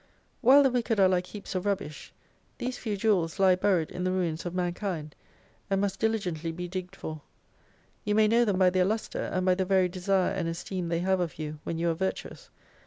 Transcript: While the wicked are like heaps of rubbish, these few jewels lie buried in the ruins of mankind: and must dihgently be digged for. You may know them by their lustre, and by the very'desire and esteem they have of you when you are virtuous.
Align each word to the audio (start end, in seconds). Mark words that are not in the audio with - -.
While 0.41 0.63
the 0.63 0.71
wicked 0.71 0.99
are 0.99 1.07
like 1.07 1.27
heaps 1.27 1.53
of 1.53 1.67
rubbish, 1.67 2.11
these 2.57 2.79
few 2.79 2.97
jewels 2.97 3.37
lie 3.37 3.53
buried 3.55 3.91
in 3.91 4.03
the 4.03 4.11
ruins 4.11 4.47
of 4.47 4.55
mankind: 4.55 5.13
and 5.69 5.79
must 5.79 5.99
dihgently 5.99 6.55
be 6.55 6.67
digged 6.67 6.95
for. 6.95 7.21
You 8.03 8.15
may 8.15 8.27
know 8.27 8.43
them 8.43 8.57
by 8.57 8.71
their 8.71 8.83
lustre, 8.83 9.25
and 9.25 9.45
by 9.45 9.53
the 9.53 9.63
very'desire 9.63 10.31
and 10.31 10.47
esteem 10.47 10.87
they 10.89 11.01
have 11.01 11.19
of 11.19 11.37
you 11.37 11.59
when 11.65 11.77
you 11.77 11.87
are 11.91 11.93
virtuous. 11.93 12.49